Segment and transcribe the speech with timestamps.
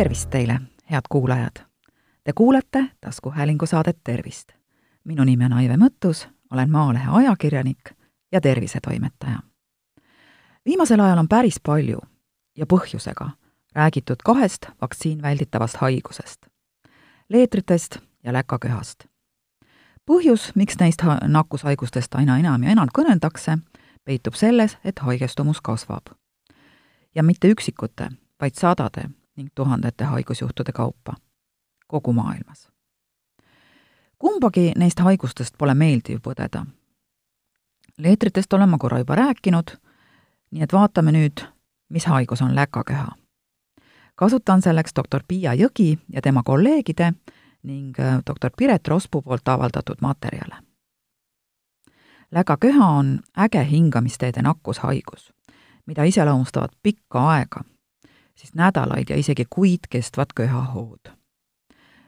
[0.00, 0.60] tervist teile,
[0.90, 1.60] head kuulajad!
[2.24, 4.48] Te kuulete taskuhäälingu saadet Tervist.
[5.04, 7.90] minu nimi on Aive Mõttus, olen Maalehe ajakirjanik
[8.32, 9.38] ja tervisetoimetaja.
[10.64, 11.98] viimasel ajal on päris palju
[12.56, 13.30] ja põhjusega
[13.74, 16.46] räägitud kahest vaktsiin välditavast haigusest,
[17.28, 19.04] leetritest ja läkaköhast.
[20.10, 23.58] põhjus, miks neist nakkushaigustest aina enam ja enam kõneldakse,
[24.04, 26.06] peitub selles, et haigestumus kasvab.
[27.14, 31.14] ja mitte üksikute, vaid sadade ning tuhandete haigusjuhtude kaupa
[31.90, 32.68] kogu maailmas.
[34.18, 36.66] kumbagi neist haigustest pole meeldiv põdeda.
[37.98, 39.76] leetritest olen ma korra juba rääkinud,
[40.50, 41.42] nii et vaatame nüüd,
[41.88, 43.08] mis haigus on läkaköha.
[44.14, 47.12] kasutan selleks doktor Piia Jõgi ja tema kolleegide
[47.62, 50.56] ning äh, doktor Piret Rospu poolt avaldatud materjale.
[52.30, 55.32] läkaköha on äge hingamisteede nakkushaigus,
[55.86, 57.64] mida iseloomustavad pikka aega
[58.40, 61.12] siis nädalaid ja isegi kuid kestvad köhahood.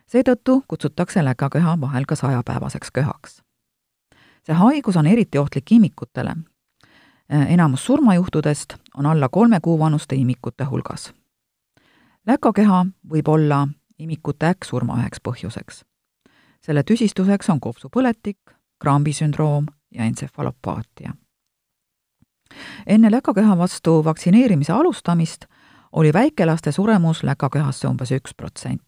[0.07, 3.43] seetõttu kutsutakse läkaköha vahel ka sajapäevaseks köhaks.
[4.47, 6.37] see haigus on eriti ohtlik imikutele.
[7.29, 11.15] enamus surmajuhtudest on alla kolme kuu vanuste imikute hulgas.
[12.27, 15.85] läkaköha võib olla imikute äkksurma üheks põhjuseks.
[16.61, 18.39] selle tüsistuseks on kopsupõletik,
[18.81, 21.13] Grambi sündroom ja entsefalopaatia
[22.87, 25.45] enne läkaköha vastu vaktsineerimise alustamist
[25.93, 28.83] oli väikelaste suremus läkaköhasse umbes üks protsent.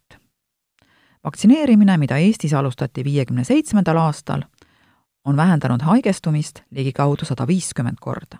[1.24, 4.42] vaktsineerimine, mida Eestis alustati viiekümne seitsmendal aastal,
[5.24, 8.38] on vähendanud haigestumist ligikaudu sada viiskümmend korda.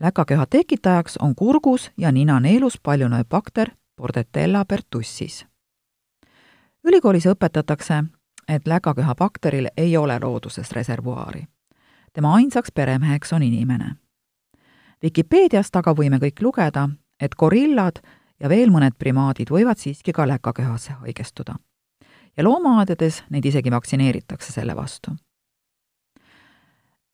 [0.00, 5.46] läkaköha tekitajaks on kurgus ja ninaneelus paljunev bakter Bordetella pertussis.
[6.84, 8.04] ülikoolis õpetatakse,
[8.48, 11.46] et läkaköha bakteril ei ole looduses reservuaari.
[12.12, 13.96] tema ainsaks peremeheks on inimene
[15.02, 16.88] Vikipeediast aga võime kõik lugeda,
[17.20, 18.02] et gorillad
[18.40, 21.54] ja veel mõned primaadid võivad siiski ka läkaköhasse haigestuda.
[22.36, 25.10] ja loomaaedades neid isegi vaktsineeritakse selle vastu.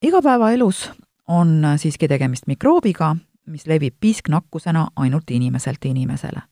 [0.03, 0.91] igapäevaelus
[1.29, 6.43] on siiski tegemist mikroobiga, mis levib piisknakkusena ainult inimeselt inimesele.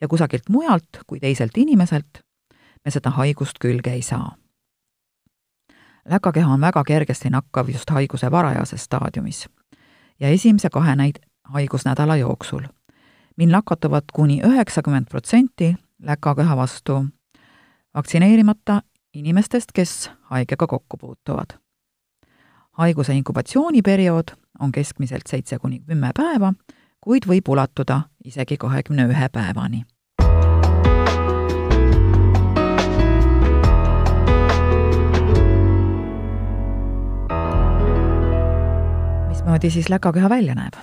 [0.00, 2.20] ja kusagilt mujalt kui teiselt inimeselt
[2.84, 4.36] me seda haigust külge ei saa.
[6.08, 9.48] läkakeha on väga kergesti nakkav just haiguse varajases staadiumis
[10.20, 12.62] ja esimese kahe näid-, haigusnädala jooksul,
[13.36, 17.04] mil nakatuvad kuni üheksakümmend protsenti läkaköha vastu
[17.94, 18.82] vaktsineerimata
[19.14, 21.58] inimestest, kes haigega kokku puutuvad.
[22.72, 24.28] haiguse inkubatsiooniperiood
[24.60, 26.52] on keskmiselt seitse kuni kümme päeva,
[27.00, 29.84] kuid võib ulatuda isegi kahekümne ühe päevani
[39.42, 40.74] mismoodi siis läkaköha välja näeb?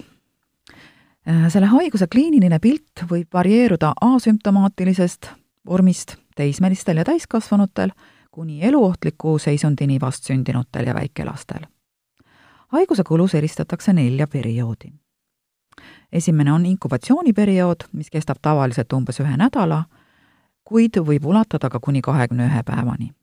[1.27, 5.29] Äh, selle haiguse kliiniline pilt võib varieeruda asümptomaatilisest
[5.67, 7.89] vormist teismelistel ja täiskasvanutel
[8.31, 11.67] kuni eluohtliku seisundini vastsündinutel ja väikelastel.
[12.67, 14.91] haiguse kulus eristatakse nelja perioodi.
[16.11, 19.83] esimene on inkubatsiooniperiood, mis kestab tavaliselt umbes ühe nädala,
[20.63, 23.13] kuid võib ulatada ka kuni kahekümne ühe päevani.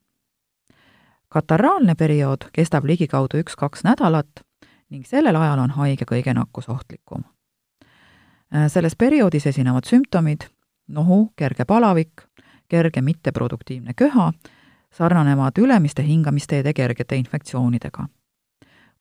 [1.29, 4.46] kataraalne periood kestab ligikaudu üks-kaks nädalat
[4.91, 7.25] ning sellel ajal on haige kõige nakkusohtlikum.
[8.55, 10.47] Äh, selles perioodis esinevad sümptomid
[10.89, 12.23] nohu, kerge palavik,
[12.69, 14.33] kerge mitteproduktiivne köha,
[14.91, 18.09] sarnanevad ülemiste hingamisteede kergete infektsioonidega.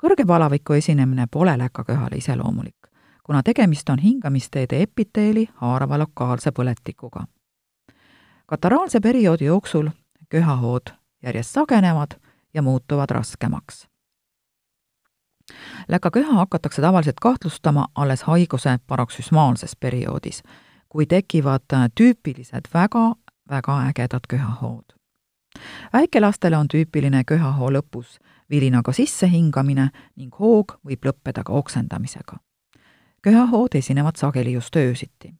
[0.03, 2.87] kõrge palaviku esinemine pole läkaköhale iseloomulik,
[3.23, 7.25] kuna tegemist on hingamisteede epiteeli haarava lokaalse põletikuga.
[8.45, 9.89] kataraalse perioodi jooksul
[10.29, 10.93] köhahood
[11.23, 12.11] järjest sagenevad
[12.53, 13.87] ja muutuvad raskemaks
[15.87, 20.43] läkaköha hakatakse tavaliselt kahtlustama alles haiguse paroksüsmaalses perioodis,
[20.89, 21.61] kui tekivad
[21.99, 23.15] tüüpilised väga,
[23.49, 24.85] väga ägedad köhahood.
[25.93, 28.19] väikelastele on tüüpiline köhahoo lõpus
[28.49, 32.37] vilinaga sissehingamine ning hoog võib lõppeda ka oksendamisega.
[33.21, 35.35] köhahood esinevad sageli just öösiti.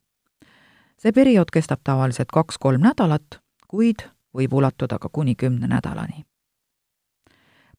[0.98, 6.24] see periood kestab tavaliselt kaks-kolm nädalat, kuid võib ulatuda ka kuni kümne nädalani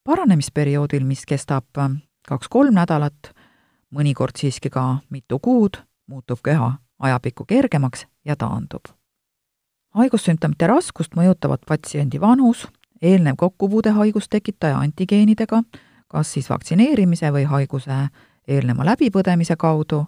[0.07, 1.65] paranemisperioodil, mis kestab
[2.27, 3.31] kaks-kolm nädalat,
[3.91, 8.83] mõnikord siiski ka mitu kuud, muutub keha ajapikku kergemaks ja taandub.
[9.95, 12.67] haigussümptomite raskust mõjutavad patsiendi vanus,
[13.01, 15.63] eelnev kokkupuude haigustekitaja antigeenidega,
[16.07, 18.09] kas siis vaktsineerimise või haiguse
[18.47, 20.05] eelneva läbipõdemise kaudu,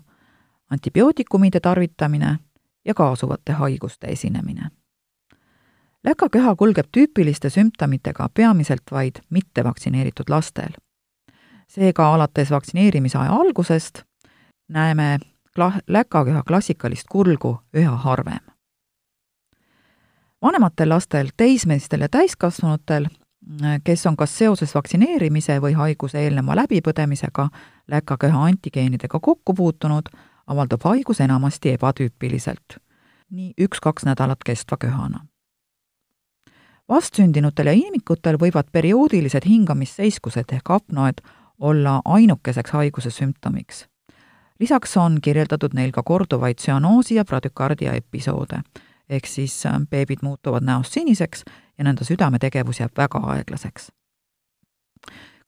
[0.70, 2.38] antibiootikumide tarvitamine
[2.86, 4.70] ja kaasuvate haiguste esinemine.
[6.04, 10.72] läkaköha kulgeb tüüpiliste sümptomitega peamiselt vaid mittevaktsineeritud lastel
[11.70, 14.04] seega alates vaktsineerimise aja algusest
[14.68, 15.20] näeme
[15.60, 18.40] kla-, läkaköha klassikalist kulgu üha harvem.
[20.42, 23.06] vanematel lastel, teismelistel ja täiskasvanutel,
[23.84, 27.50] kes on kas seoses vaktsineerimise või haiguse eelneva läbipõdemisega
[27.88, 30.10] läkaköha antigeenidega kokku puutunud,
[30.48, 32.78] avaldub haigus enamasti ebatüüpiliselt,
[33.30, 35.26] nii üks-kaks nädalat kestva köhana.
[36.90, 41.22] vastsündinutel ja imikutel võivad perioodilised hingamisseiskused ehk apnoed
[41.60, 43.88] olla ainukeseks haiguse sümptomiks.
[44.60, 48.62] lisaks on kirjeldatud neil ka korduvaid tsüanoosi ja pradükardia episoode,
[49.10, 51.44] ehk siis äh, beebid muutuvad näost siniseks
[51.78, 53.92] ja nende südametegevus jääb väga aeglaseks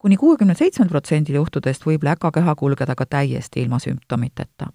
[0.01, 4.71] kuni kuuekümne seitsmel protsendil juhtudest võib läkakeha kulgeda ka täiesti ilma sümptomiteta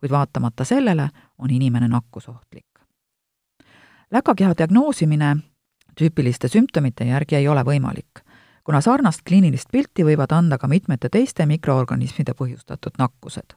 [0.00, 1.08] kuid vaatamata sellele
[1.38, 2.66] on inimene nakkusohtlik.
[4.10, 5.36] läkakeha diagnoosimine
[6.00, 8.22] tüüpiliste sümptomite järgi ei ole võimalik,
[8.70, 13.54] kuna sarnast kliinilist pilti võivad anda ka mitmete teiste mikroorganismide põhjustatud nakkused.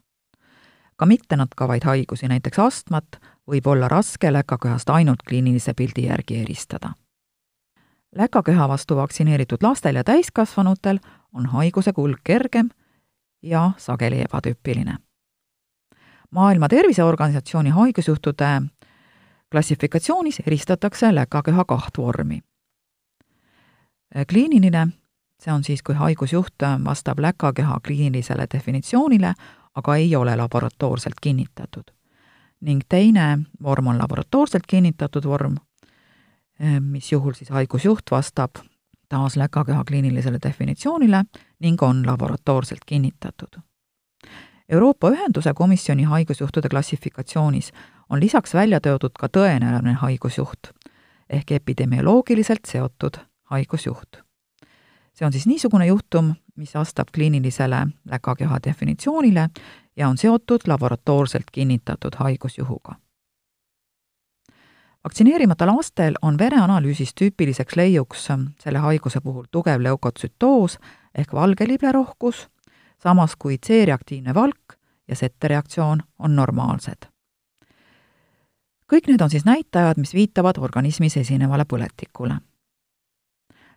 [0.98, 6.94] ka mittenatkavaid haigusi, näiteks astmat, võib olla raske läkakehast ainult kliinilise pildi järgi eristada.
[8.16, 11.00] läkakeha vastu vaktsineeritud lastel ja täiskasvanutel
[11.34, 12.70] on haiguse kulg kergem
[13.42, 14.98] ja sageli ebatüüpiline
[16.32, 18.62] maailma Terviseorganisatsiooni haigusjuhtude
[19.52, 22.42] klassifikatsioonis eristatakse läkakeha kaht vormi.
[24.30, 24.88] kliiniline,
[25.44, 29.34] see on siis, kui haigusjuht vastab läkakeha kliinilisele definitsioonile,
[29.76, 31.92] aga ei ole laboratoorselt kinnitatud.
[32.62, 35.58] ning teine vorm on laboratoorselt kinnitatud vorm,
[36.80, 38.52] mis juhul siis haigusjuht vastab
[39.10, 41.24] taas läkakeha kliinilisele definitsioonile
[41.60, 43.60] ning on laboratoorselt kinnitatud
[44.70, 47.74] Euroopa Ühenduse komisjoni haigusjuhtude klassifikatsioonis
[48.10, 50.72] on lisaks välja toodud ka tõenäoline haigusjuht
[51.30, 53.20] ehk epidemioloogiliselt seotud
[53.52, 54.24] haigusjuht.
[55.14, 59.50] See on siis niisugune juhtum, mis vastab kliinilisele läkakeha definitsioonile
[59.96, 62.96] ja on seotud laboratoorselt kinnitatud haigusjuhuga.
[65.04, 68.28] vaktsineerimata lastel on vereanalüüsis tüüpiliseks leiuks
[68.60, 70.80] selle haiguse puhul tugev leukotsütoos
[71.16, 72.48] ehk valge liblerohkus
[73.04, 74.78] samas kui C-reaktiivne valk
[75.08, 77.10] ja settereaktsioon on normaalsed.
[78.94, 82.38] kõik need on siis näitajad, mis viitavad organismis esinevale põletikule.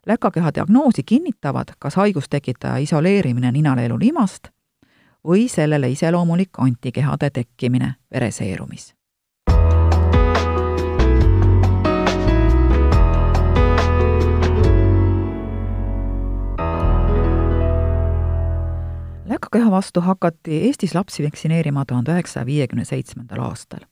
[0.07, 4.49] Läkakeha diagnoosi kinnitavad kas haigustekitaja isoleerimine ninaleelu limast
[5.27, 8.95] või sellele iseloomulik antikehade tekkimine vereseerumis
[19.29, 23.85] läkakeha vastu hakati Eestis lapsi vaktsineerima tuhande üheksasaja viiekümne seitsmendal aastal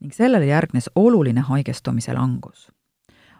[0.00, 2.70] ning sellele järgnes oluline haigestumise langus.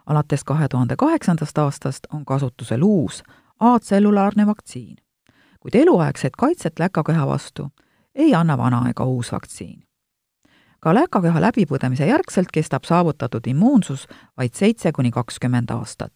[0.05, 3.23] Alates kahe tuhande kaheksandast aastast on kasutusel uus
[3.59, 4.97] A-tsellulaarne vaktsiin,
[5.59, 7.67] kuid eluaegset kaitset läkakeha vastu
[8.15, 9.83] ei anna vana ega uus vaktsiin.
[10.79, 14.07] ka läkakeha läbipõdemise järgselt kestab saavutatud immuunsus
[14.37, 16.13] vaid seitse kuni kakskümmend aastat.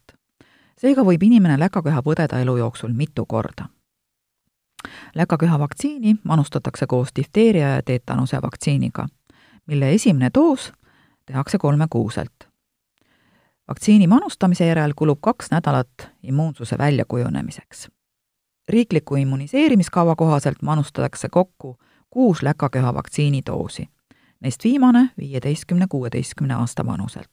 [0.77, 3.75] seega võib inimene läkakeha põdeda elu jooksul mitu korda
[5.15, 9.07] läkaköha vaktsiini manustatakse koos difteeria ja teetanuse vaktsiiniga,
[9.67, 10.71] mille esimene doos
[11.25, 12.55] tehakse kolmekuuselt.
[13.67, 17.89] Vaktsiini manustamise järel kulub kaks nädalat immuunsuse väljakujunemiseks.
[18.69, 21.78] riikliku immuniseerimiskava kohaselt manustatakse kokku
[22.09, 23.90] kuus läkaköha vaktsiinidoosi,
[24.40, 27.31] neist viimane viieteistkümne, kuueteistkümne aasta vanuselt.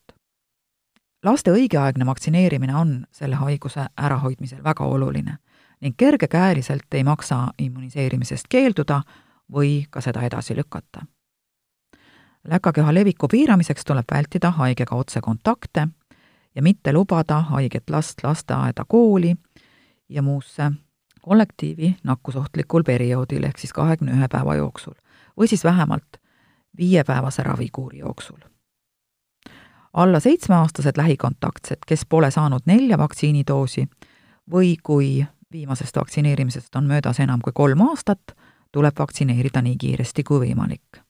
[1.22, 5.36] laste õigeaegne vaktsineerimine on selle haiguse ärahoidmisel väga oluline
[5.80, 9.02] ning kergekäeliselt ei maksa immuniseerimisest keelduda
[9.52, 11.06] või ka seda edasi lükata.
[12.48, 15.88] läkakeha leviku piiramiseks tuleb vältida haigega otsekontakte
[16.54, 19.34] ja mitte lubada haiget last lasteaeda, kooli
[20.08, 20.72] ja muusse
[21.22, 24.94] kollektiivi nakkusohtlikul perioodil ehk siis kahekümne ühe päeva jooksul
[25.38, 26.18] või siis vähemalt
[26.78, 28.38] viiepäevase ravikuuri jooksul.
[29.92, 33.88] alla seitsmeaastased lähikontaktsed, kes pole saanud nelja vaktsiinidoosi
[34.50, 38.22] või kui viimasest vaktsineerimisest on möödas enam kui kolm aastat,
[38.72, 41.02] tuleb vaktsineerida nii kiiresti kui võimalik.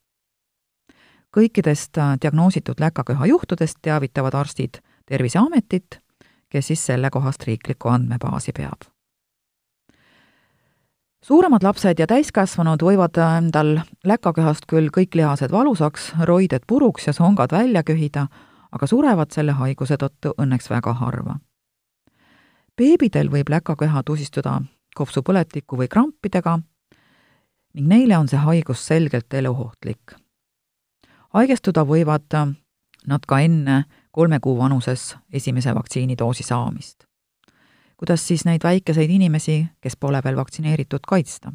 [1.36, 4.82] kõikidest äh, diagnoositud läkaköha juhtudest teavitavad arstid
[5.12, 5.98] Terviseametit,
[6.48, 8.88] kes siis sellekohast riiklikku andmebaasi peab.
[11.22, 17.52] suuremad lapsed ja täiskasvanud võivad endal läkaköhast küll kõik lihased valusaks, roided puruks ja songad
[17.52, 18.26] välja köhida,
[18.72, 21.38] aga surevad selle haiguse tõttu õnneks väga harva
[22.78, 24.60] beebidel võib läkaköha tusistuda
[24.96, 26.58] kopsupõletiku või krampidega
[27.76, 30.16] ning neile on see haigus selgelt eluohtlik.
[31.32, 32.36] haigestuda võivad
[33.06, 37.04] nad ka enne kolme kuu vanuses esimese vaktsiinidoosi saamist.
[37.96, 41.52] kuidas siis neid väikeseid inimesi, kes pole veel vaktsineeritud, kaitsta?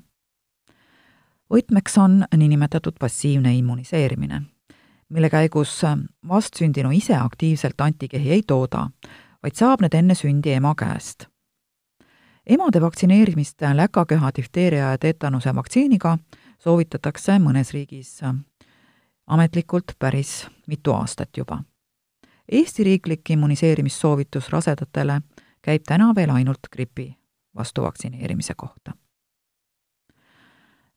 [1.53, 4.41] võtmeks on niinimetatud passiivne immuniseerimine,
[5.09, 5.81] mille käigus
[6.27, 8.89] vastsündinu ise aktiivselt antikehi ei tooda,
[9.43, 11.27] vaid saab need enne sündi ema käest.
[12.45, 16.17] emade vaktsineerimist läkaköha, difteeria ja teetanuse vaktsiiniga
[16.59, 18.21] soovitatakse mõnes riigis
[19.27, 21.63] ametlikult päris mitu aastat juba.
[22.51, 25.21] Eesti riiklik immuniseerimissoovitus rasedatele
[25.61, 27.17] käib täna veel ainult gripi
[27.55, 28.93] vastu vaktsineerimise kohta.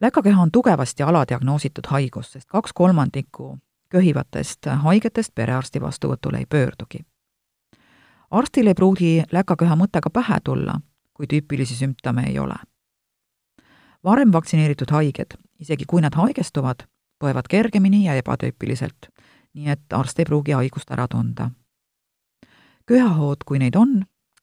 [0.00, 6.98] läkakeha on tugevasti aladiagnoositud haigus, sest kaks kolmandikku köhivatest haigetest perearsti vastuvõtule ei pöördugi.
[8.30, 10.80] arstil ei pruugi läkaköha mõttega pähe tulla,
[11.14, 12.56] kui tüüpilisi sümptome ei ole.
[14.04, 16.86] varem vaktsineeritud haiged, isegi kui nad haigestuvad,
[17.24, 19.10] põevad kergemini ja ebatüüpiliselt,
[19.54, 21.50] nii et arst ei pruugi haigust ära tunda.
[22.86, 24.02] köhahood, kui neid on,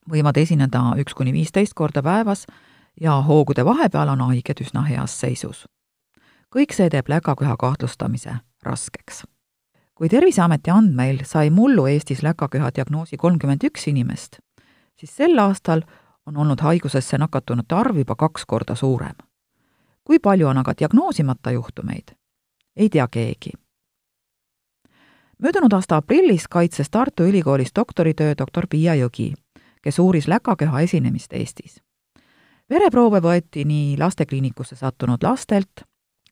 [0.10, 2.46] võivad esineda üks kuni viisteist korda päevas
[3.02, 5.66] ja hoogude vahepeal on haiged üsna heas seisus.
[6.56, 9.24] kõik see teeb läkaköha kahtlustamise raskeks.
[9.96, 14.40] kui Terviseameti andmeil sai mullu Eestis läkaköha diagnoosi kolmkümmend üks inimest,
[14.96, 15.82] siis sel aastal
[16.26, 19.16] on olnud haigusesse nakatunute arv juba kaks korda suurem.
[20.04, 22.16] kui palju on aga diagnoosimata juhtumeid,
[22.76, 23.52] ei tea keegi.
[25.44, 29.34] Möödunud aasta aprillis kaitses Tartu Ülikoolis doktoritöö doktor Piia Jõgi
[29.88, 31.82] kes uuris läkakeha esinemist Eestis.
[32.70, 35.86] vereproove võeti nii lastekliinikusse sattunud lastelt,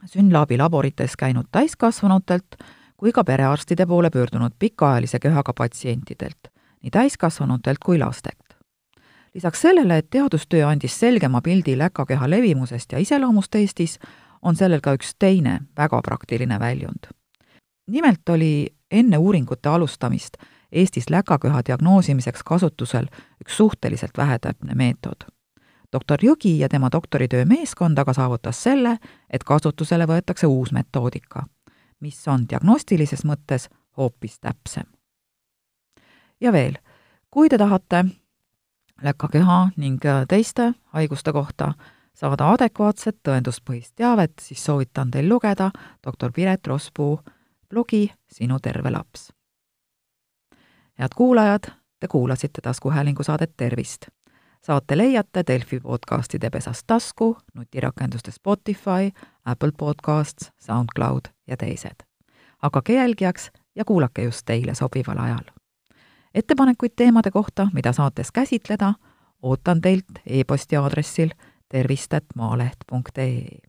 [0.05, 2.57] SYNLABi laborites käinud täiskasvanutelt
[2.97, 6.51] kui ka perearstide poole pöördunud pikaajalise köhaga patsientidelt,
[6.83, 8.59] nii täiskasvanutelt kui lastelt.
[9.33, 14.00] lisaks sellele, et teadustöö andis selgema pildi läkakeha levimusest ja iseloomust Eestis,
[14.41, 17.07] on sellel ka üks teine väga praktiline väljund.
[17.88, 20.38] nimelt oli enne uuringute alustamist
[20.75, 23.06] Eestis läkaköha diagnoosimiseks kasutusel
[23.42, 25.15] üks suhteliselt vähetäpne meetod.
[25.94, 28.98] doktor Jõgi ja tema doktoritöö meeskond aga saavutas selle,
[29.30, 31.44] et kasutusele võetakse uus metoodika,
[32.00, 34.84] mis on diagnostilises mõttes hoopis täpsem.
[36.42, 36.77] ja veel,
[37.32, 38.06] kui te tahate
[39.04, 41.74] läkaköha ning teiste haiguste kohta
[42.13, 45.72] saada adekvaatset tõenduspõhist teavet, siis soovitan teil lugeda
[46.06, 47.20] doktor Piret Rospuu
[47.75, 49.34] blogi Sinu terve laps
[51.00, 51.63] head kuulajad,
[52.00, 54.01] te kuulasite taskuhäälingu saadet Tervist.
[54.62, 59.12] saate leiate Delfi podcastide pesast tasku, nutirakenduste Spotify,
[59.46, 61.96] Apple Podcasts, SoundCloud ja teised.
[62.58, 65.46] hakake jälgijaks ja kuulake just teile sobival ajal.
[66.34, 68.94] ettepanekuid teemade kohta, mida saates käsitleda,
[69.41, 71.29] ootan teilt e-posti aadressil
[71.70, 73.60] tervist.maaleht.ee.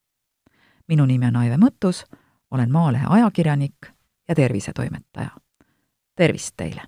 [0.89, 2.05] minu nimi on Aive Mõttus,
[2.51, 3.96] olen Maalehe ajakirjanik
[4.29, 5.31] ja tervisetoimetaja.
[6.17, 6.83] tervist teile!